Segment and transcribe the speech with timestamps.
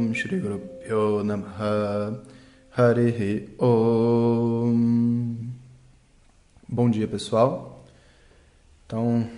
[0.00, 2.22] Om Shri Guru Pyo Namaha.
[2.70, 5.36] Harihi Om.
[6.66, 7.84] Bom dia pessoal.
[8.86, 9.28] Então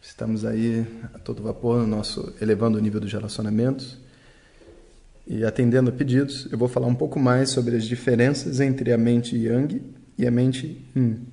[0.00, 3.98] estamos aí a todo vapor no nosso elevando o nível dos relacionamentos
[5.26, 6.46] e atendendo a pedidos.
[6.52, 9.82] Eu vou falar um pouco mais sobre as diferenças entre a mente Yang
[10.16, 11.26] e a mente Yin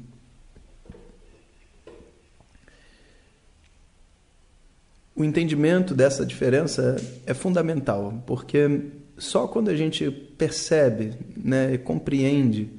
[5.16, 8.82] o entendimento dessa diferença é fundamental, porque
[9.18, 12.70] só quando a gente percebe né, e compreende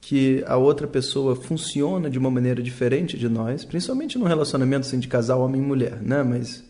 [0.00, 4.98] que a outra pessoa funciona de uma maneira diferente de nós, principalmente no relacionamento assim,
[4.98, 6.22] de casal homem e mulher, né?
[6.22, 6.64] mas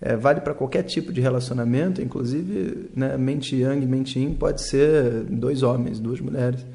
[0.00, 4.62] é, vale para qualquer tipo de relacionamento, inclusive né, mente yang e mente yin pode
[4.62, 6.66] ser dois homens, duas mulheres.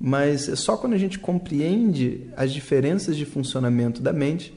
[0.00, 4.52] Mas é só quando a gente compreende as diferenças de funcionamento da mente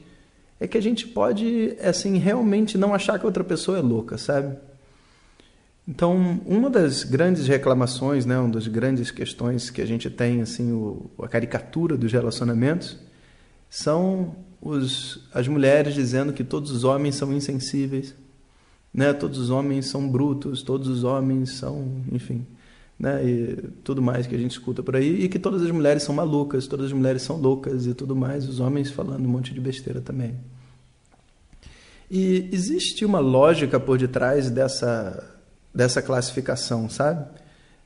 [0.60, 4.56] é que a gente pode, assim, realmente não achar que outra pessoa é louca, sabe?
[5.86, 10.72] Então, uma das grandes reclamações, né, uma das grandes questões que a gente tem, assim,
[10.72, 12.98] o, a caricatura dos relacionamentos,
[13.70, 18.14] são os, as mulheres dizendo que todos os homens são insensíveis,
[18.92, 19.12] né?
[19.12, 22.46] Todos os homens são brutos, todos os homens são, enfim,
[22.98, 23.24] né?
[23.24, 26.14] E tudo mais que a gente escuta por aí e que todas as mulheres são
[26.14, 29.60] malucas, todas as mulheres são loucas e tudo mais, os homens falando um monte de
[29.60, 30.36] besteira também.
[32.10, 35.34] E existe uma lógica por detrás dessa
[35.74, 37.24] dessa classificação, sabe?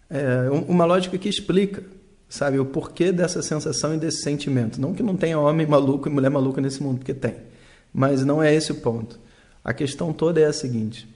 [0.09, 1.83] É uma lógica que explica,
[2.29, 4.81] sabe, o porquê dessa sensação e desse sentimento.
[4.81, 7.37] Não que não tenha homem maluco e mulher maluca nesse mundo, porque tem.
[7.93, 9.19] Mas não é esse o ponto.
[9.65, 11.09] A questão toda é a seguinte: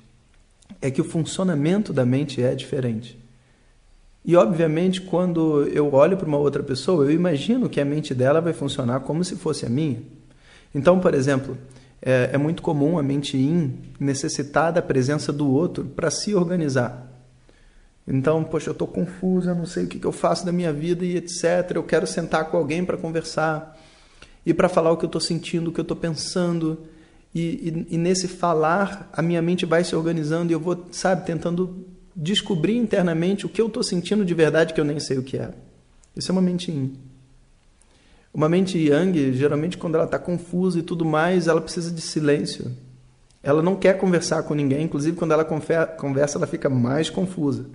[0.80, 3.18] é que o funcionamento da mente é diferente.
[4.26, 8.40] E, obviamente, quando eu olho para uma outra pessoa, eu imagino que a mente dela
[8.40, 10.02] vai funcionar como se fosse a minha.
[10.74, 11.56] Então, por exemplo,
[12.02, 17.06] é, é muito comum a mente yin necessitar da presença do outro para se organizar.
[18.06, 21.04] Então, poxa, eu estou confusa, não sei o que, que eu faço da minha vida
[21.04, 21.70] e etc.
[21.76, 23.78] Eu quero sentar com alguém para conversar
[24.44, 26.80] e para falar o que eu estou sentindo, o que eu estou pensando.
[27.32, 31.24] E, e, e, nesse falar, a minha mente vai se organizando e eu vou, sabe,
[31.24, 35.22] tentando descobrir internamente o que eu estou sentindo de verdade que eu nem sei o
[35.22, 35.50] que é.
[36.16, 36.96] Isso é uma mente yin.
[38.32, 42.72] Uma mente yang, geralmente quando ela está confusa e tudo mais, ela precisa de silêncio.
[43.42, 47.66] Ela não quer conversar com ninguém, inclusive quando ela conversa, ela fica mais confusa.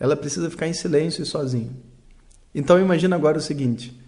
[0.00, 1.70] Ela precisa ficar em silêncio e sozinha.
[2.54, 3.98] Então imagina agora o seguinte: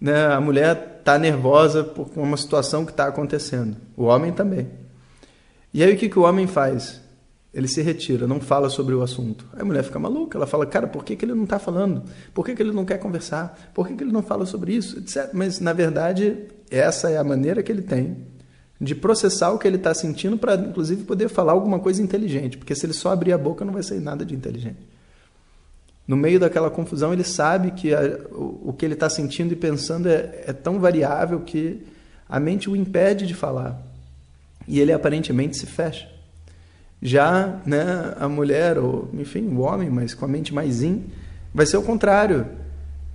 [0.00, 3.76] né, a mulher está nervosa por uma situação que está acontecendo.
[3.96, 4.68] O homem também.
[5.72, 7.00] E aí o que, que o homem faz?
[7.52, 9.46] Ele se retira, não fala sobre o assunto.
[9.54, 12.02] Aí a mulher fica maluca, ela fala, cara, por que, que ele não está falando?
[12.34, 13.70] Por que, que ele não quer conversar?
[13.72, 14.98] Por que, que ele não fala sobre isso?
[14.98, 15.30] Etc.
[15.32, 16.36] Mas, na verdade,
[16.70, 18.18] essa é a maneira que ele tem
[18.80, 22.58] de processar o que ele está sentindo para, inclusive, poder falar alguma coisa inteligente.
[22.58, 24.78] Porque se ele só abrir a boca, não vai sair nada de inteligente.
[26.06, 29.56] No meio daquela confusão, ele sabe que a, o, o, que ele está sentindo e
[29.56, 31.84] pensando é, é tão variável que
[32.28, 33.82] a mente o impede de falar.
[34.66, 36.08] E ele aparentemente se fecha.
[37.00, 41.04] Já né, a mulher, ou enfim, o homem, mas com a mente mais in,
[41.54, 42.46] vai ser o contrário.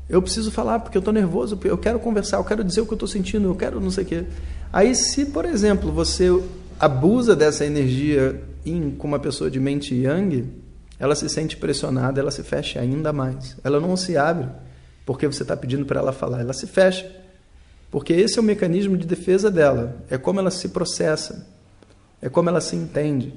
[0.10, 2.94] Eu preciso falar porque eu estou nervoso, eu quero conversar, eu quero dizer o que
[2.94, 4.24] eu estou sentindo, eu quero não sei o quê.
[4.72, 6.30] Aí, se, por exemplo, você
[6.80, 10.46] abusa dessa energia in com uma pessoa de mente yang,
[11.00, 13.58] ela se sente pressionada, ela se fecha ainda mais.
[13.64, 14.48] Ela não se abre
[15.06, 17.10] porque você está pedindo para ela falar, ela se fecha.
[17.92, 21.48] Porque esse é o mecanismo de defesa dela, é como ela se processa,
[22.22, 23.34] é como ela se entende.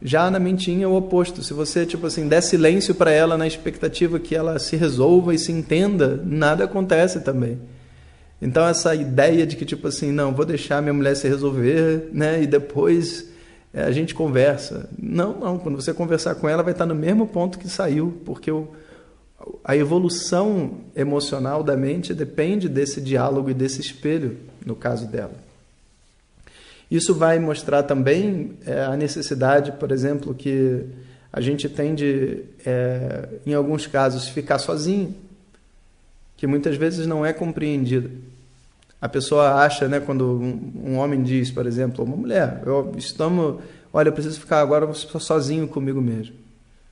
[0.00, 1.42] Já na mentinha é o oposto.
[1.42, 5.38] Se você, tipo assim, der silêncio para ela na expectativa que ela se resolva e
[5.38, 7.58] se entenda, nada acontece também.
[8.40, 12.42] Então essa ideia de que tipo assim, não, vou deixar minha mulher se resolver, né,
[12.42, 13.28] e depois
[13.74, 14.88] é, a gente conversa.
[14.96, 18.50] Não, não, quando você conversar com ela vai estar no mesmo ponto que saiu, porque
[18.50, 18.68] o,
[19.64, 25.47] a evolução emocional da mente depende desse diálogo e desse espelho, no caso dela.
[26.90, 30.84] Isso vai mostrar também é, a necessidade, por exemplo, que
[31.32, 35.14] a gente tem de, é, em alguns casos, ficar sozinho,
[36.36, 38.10] que muitas vezes não é compreendida.
[39.00, 43.60] A pessoa acha, né, quando um, um homem diz, por exemplo, uma mulher, eu estamos,
[43.92, 46.34] olha, eu preciso ficar agora sozinho comigo mesmo.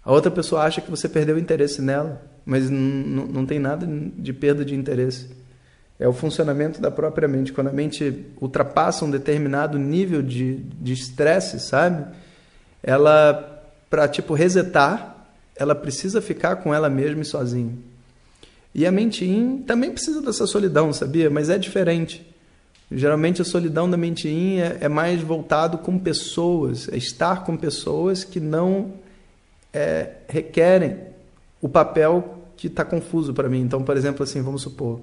[0.04, 3.84] A outra pessoa acha que você perdeu o interesse nela, mas não tem nada
[4.16, 5.28] de perda de interesse.
[5.98, 7.52] É o funcionamento da própria mente.
[7.52, 12.04] Quando a mente ultrapassa um determinado nível de estresse, sabe?
[12.82, 15.26] Ela, para tipo resetar,
[15.56, 17.72] ela precisa ficar com ela mesma e sozinha.
[18.74, 21.30] E a mente in também precisa dessa solidão, sabia?
[21.30, 22.26] Mas é diferente.
[22.92, 27.56] Geralmente a solidão da mente in é, é mais voltado com pessoas, é estar com
[27.56, 28.92] pessoas que não
[29.72, 30.98] é, requerem
[31.60, 33.60] o papel que está confuso para mim.
[33.62, 35.00] Então, por exemplo, assim, vamos supor,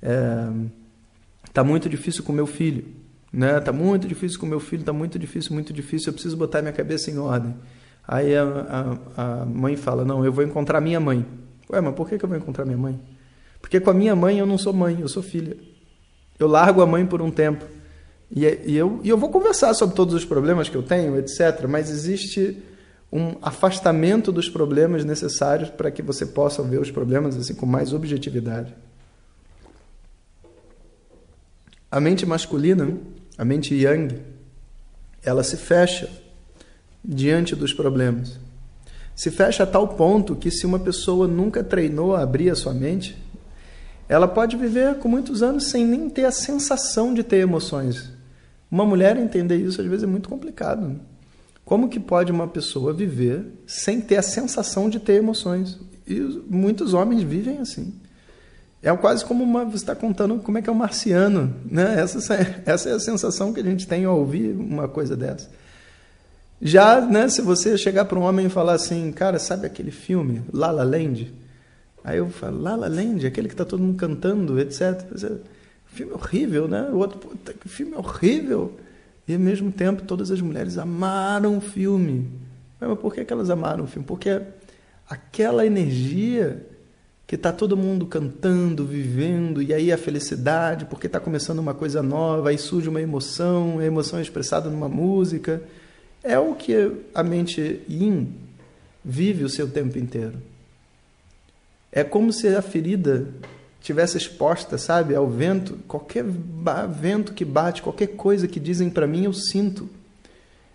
[0.00, 2.84] está é, muito difícil com meu filho,
[3.32, 3.58] né?
[3.58, 6.08] Está muito difícil com meu filho, está muito difícil, muito difícil.
[6.08, 7.54] Eu preciso botar minha cabeça em ordem.
[8.06, 8.42] Aí a,
[9.16, 11.26] a, a, mãe fala: Não, eu vou encontrar minha mãe.
[11.70, 12.98] Ué, mas por que, que eu vou encontrar minha mãe?
[13.60, 15.56] Porque com a minha mãe eu não sou mãe, eu sou filha.
[16.38, 17.64] Eu largo a mãe por um tempo.
[18.30, 21.66] E, e, eu, e eu vou conversar sobre todos os problemas que eu tenho, etc.
[21.68, 22.62] Mas existe
[23.12, 27.92] um afastamento dos problemas necessários para que você possa ver os problemas assim com mais
[27.92, 28.74] objetividade.
[31.90, 32.92] A mente masculina,
[33.36, 34.14] a mente yang,
[35.22, 36.08] ela se fecha
[37.04, 38.38] diante dos problemas.
[39.14, 42.74] Se fecha a tal ponto que se uma pessoa nunca treinou a abrir a sua
[42.74, 43.16] mente,
[44.08, 48.10] ela pode viver com muitos anos sem nem ter a sensação de ter emoções.
[48.70, 51.00] Uma mulher entender isso às vezes é muito complicado.
[51.64, 55.78] Como que pode uma pessoa viver sem ter a sensação de ter emoções?
[56.06, 57.92] E muitos homens vivem assim.
[58.82, 61.54] É quase como uma, você está contando como é que é um marciano.
[61.64, 62.00] Né?
[62.00, 62.34] Essa,
[62.64, 65.50] essa é a sensação que a gente tem ao ouvir uma coisa dessa.
[66.60, 70.42] Já, né, se você chegar para um homem e falar assim, cara, sabe aquele filme,
[70.52, 71.32] La La Land?
[72.02, 75.04] Aí eu falo, La La Land, aquele que está todo mundo cantando, etc.
[75.86, 76.88] Filme horrível, né?
[76.92, 78.76] O outro, puta, que filme horrível.
[79.26, 82.28] E ao mesmo tempo, todas as mulheres amaram o filme.
[82.80, 84.06] Mas por que elas amaram o filme?
[84.06, 84.40] Porque
[85.08, 86.66] aquela energia
[87.28, 92.02] que está todo mundo cantando, vivendo, e aí a felicidade, porque está começando uma coisa
[92.02, 95.62] nova, aí surge uma emoção, a emoção é expressada numa música.
[96.24, 98.32] É o que a mente yin
[99.04, 100.38] vive o seu tempo inteiro.
[101.92, 103.28] É como se a ferida
[103.82, 109.24] tivesse exposta, sabe, ao vento, qualquer vento que bate, qualquer coisa que dizem para mim,
[109.24, 109.86] eu sinto.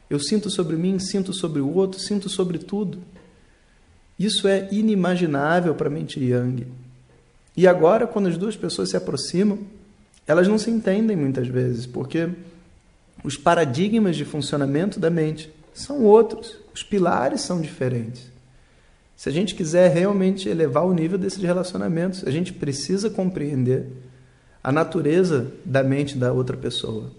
[0.08, 3.00] Eu sinto sobre mim, sinto sobre o outro, sinto sobre tudo.
[4.18, 6.68] Isso é inimaginável para a mente yang.
[7.56, 9.60] E agora, quando as duas pessoas se aproximam,
[10.28, 12.30] elas não se entendem muitas vezes, porque
[13.24, 18.32] os paradigmas de funcionamento da mente são outros, os pilares são diferentes.
[19.16, 23.88] Se a gente quiser realmente elevar o nível desses relacionamentos, a gente precisa compreender
[24.64, 27.12] a natureza da mente da outra pessoa.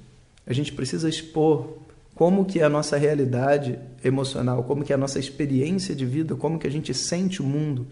[0.47, 1.79] A gente precisa expor
[2.15, 6.67] como que a nossa realidade emocional, como que a nossa experiência de vida, como que
[6.67, 7.87] a gente sente o mundo,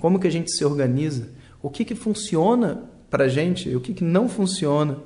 [0.00, 1.28] como que a gente se organiza,
[1.62, 4.98] o que que funciona para a gente o que que não funciona.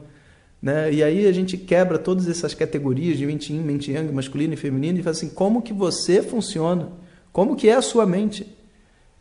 [0.60, 0.92] Né?
[0.92, 4.56] E aí a gente quebra todas essas categorias de mente yin, mente yang, masculino e
[4.56, 6.88] feminino e fala assim, como que você funciona?
[7.32, 8.46] Como que é a sua mente?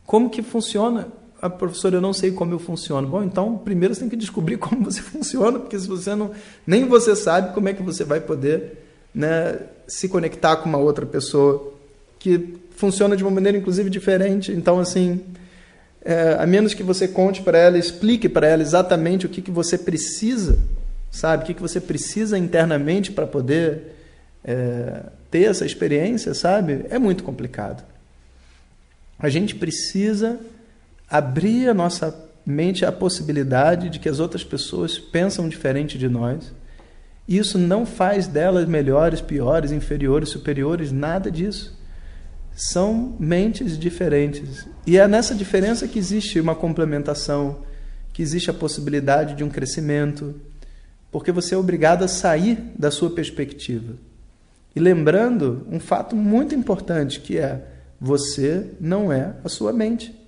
[0.06, 1.08] Como que funciona?
[1.40, 3.08] Ah, professor, eu não sei como eu funciono.
[3.08, 6.30] Bom, então primeiro você tem que descobrir como você funciona, porque se você não
[6.66, 8.78] nem você sabe como é que você vai poder
[9.14, 11.72] né, se conectar com uma outra pessoa
[12.18, 14.52] que funciona de uma maneira inclusive diferente.
[14.52, 15.20] Então assim,
[16.04, 19.50] é, a menos que você conte para ela, explique para ela exatamente o que, que
[19.50, 20.58] você precisa,
[21.10, 23.94] sabe, o que, que você precisa internamente para poder
[24.44, 27.84] é, ter essa experiência, sabe, é muito complicado.
[29.18, 30.40] A gente precisa
[31.08, 32.12] abrir a nossa
[32.44, 36.52] mente à possibilidade de que as outras pessoas pensam diferente de nós.
[37.26, 41.78] Isso não faz delas melhores, piores, inferiores, superiores, nada disso.
[42.54, 44.66] São mentes diferentes.
[44.86, 47.64] E é nessa diferença que existe uma complementação,
[48.12, 50.34] que existe a possibilidade de um crescimento,
[51.10, 53.94] porque você é obrigado a sair da sua perspectiva.
[54.74, 57.66] E lembrando um fato muito importante que é
[58.00, 60.18] você não é a sua mente.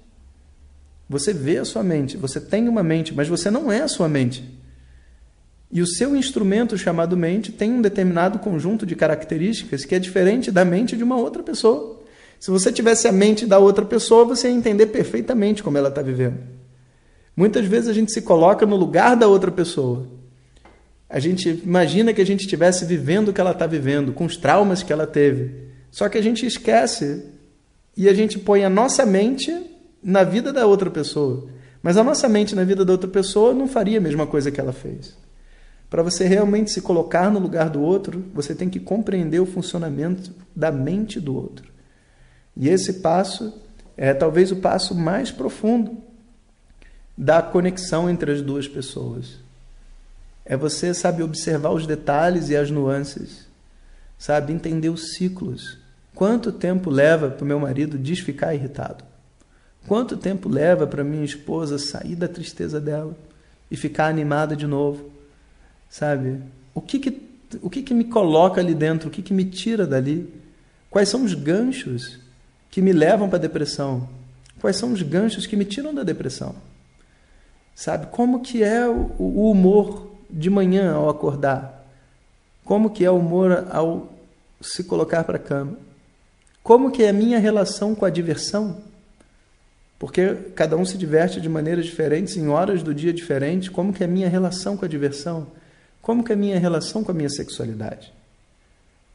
[1.08, 4.08] Você vê a sua mente, você tem uma mente, mas você não é a sua
[4.08, 4.58] mente.
[5.74, 10.52] E o seu instrumento chamado mente tem um determinado conjunto de características que é diferente
[10.52, 12.00] da mente de uma outra pessoa.
[12.38, 16.00] Se você tivesse a mente da outra pessoa, você ia entender perfeitamente como ela está
[16.00, 16.38] vivendo.
[17.36, 20.06] Muitas vezes a gente se coloca no lugar da outra pessoa.
[21.10, 24.36] A gente imagina que a gente estivesse vivendo o que ela está vivendo, com os
[24.36, 25.56] traumas que ela teve.
[25.90, 27.24] Só que a gente esquece
[27.96, 29.52] e a gente põe a nossa mente
[30.00, 31.48] na vida da outra pessoa.
[31.82, 34.60] Mas a nossa mente na vida da outra pessoa não faria a mesma coisa que
[34.60, 35.23] ela fez.
[35.94, 40.32] Para você realmente se colocar no lugar do outro, você tem que compreender o funcionamento
[40.52, 41.70] da mente do outro.
[42.56, 43.62] E esse passo
[43.96, 45.98] é talvez o passo mais profundo
[47.16, 49.38] da conexão entre as duas pessoas.
[50.44, 53.46] É você, sabe, observar os detalhes e as nuances,
[54.18, 55.78] sabe, entender os ciclos.
[56.12, 59.04] Quanto tempo leva para o meu marido desficar irritado?
[59.86, 63.16] Quanto tempo leva para minha esposa sair da tristeza dela
[63.70, 65.13] e ficar animada de novo?
[65.94, 66.42] Sabe?
[66.74, 67.22] O que que,
[67.62, 69.08] o que, que me coloca ali dentro?
[69.08, 70.28] O que, que me tira dali?
[70.90, 72.18] Quais são os ganchos
[72.68, 74.08] que me levam para a depressão?
[74.60, 76.56] Quais são os ganchos que me tiram da depressão?
[77.76, 78.08] Sabe?
[78.08, 81.86] Como que é o, o humor de manhã ao acordar?
[82.64, 84.12] Como que é o humor ao
[84.60, 85.78] se colocar para a cama?
[86.60, 88.78] Como que é a minha relação com a diversão?
[89.96, 93.68] Porque cada um se diverte de maneiras diferentes, em horas do dia diferentes.
[93.68, 95.46] Como que é a minha relação com a diversão?
[96.04, 98.12] Como que é a minha relação com a minha sexualidade?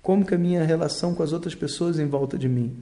[0.01, 2.75] Como que é a minha relação com as outras pessoas em volta de mim?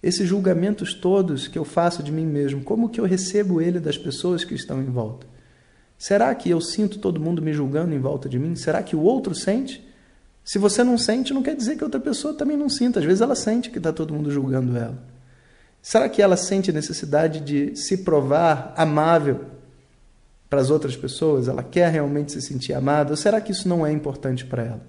[0.00, 3.98] Esses julgamentos todos que eu faço de mim mesmo, como que eu recebo ele das
[3.98, 5.26] pessoas que estão em volta?
[5.98, 8.54] Será que eu sinto todo mundo me julgando em volta de mim?
[8.54, 9.84] Será que o outro sente?
[10.44, 13.00] Se você não sente, não quer dizer que outra pessoa também não sinta.
[13.00, 15.02] Às vezes ela sente que está todo mundo julgando ela.
[15.82, 19.57] Será que ela sente necessidade de se provar amável
[20.48, 21.48] para as outras pessoas?
[21.48, 23.10] Ela quer realmente se sentir amada?
[23.10, 24.86] Ou será que isso não é importante para ela?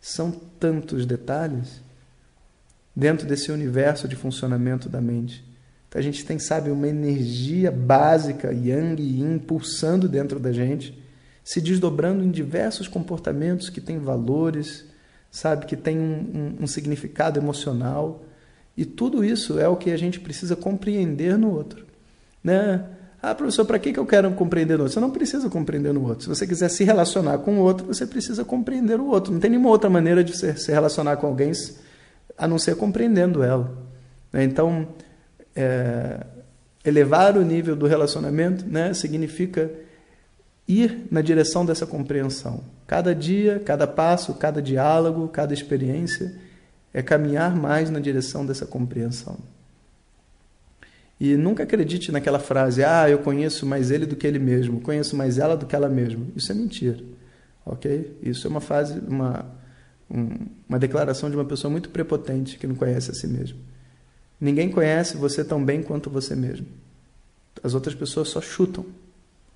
[0.00, 1.80] São tantos detalhes
[2.94, 5.44] dentro desse universo de funcionamento da mente.
[5.94, 11.02] A gente tem, sabe, uma energia básica, yang yin, pulsando dentro da gente,
[11.42, 14.84] se desdobrando em diversos comportamentos que têm valores,
[15.30, 18.22] sabe, que têm um, um, um significado emocional.
[18.76, 21.86] E tudo isso é o que a gente precisa compreender no outro.
[22.44, 22.84] Né?
[23.28, 24.94] Ah, professor, para que eu quero compreender no outro?
[24.94, 26.22] Você não precisa compreender no outro.
[26.22, 29.32] Se você quiser se relacionar com o outro, você precisa compreender o outro.
[29.32, 31.50] Não tem nenhuma outra maneira de se relacionar com alguém
[32.38, 33.76] a não ser compreendendo ela.
[34.32, 34.44] Né?
[34.44, 34.86] Então,
[35.56, 36.24] é,
[36.84, 39.72] elevar o nível do relacionamento né, significa
[40.68, 42.62] ir na direção dessa compreensão.
[42.86, 46.32] Cada dia, cada passo, cada diálogo, cada experiência
[46.94, 49.36] é caminhar mais na direção dessa compreensão.
[51.18, 55.16] E nunca acredite naquela frase: "Ah, eu conheço mais ele do que ele mesmo, conheço
[55.16, 56.26] mais ela do que ela mesma".
[56.36, 56.98] Isso é mentira.
[57.64, 58.18] OK?
[58.22, 59.46] Isso é uma fase uma
[60.10, 63.58] um, uma declaração de uma pessoa muito prepotente que não conhece a si mesmo.
[64.40, 66.66] Ninguém conhece você tão bem quanto você mesmo.
[67.62, 68.84] As outras pessoas só chutam